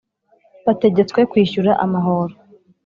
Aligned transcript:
bategetswe 0.65 1.19
Kwishyura 1.31 1.71
amahoro 1.85 2.33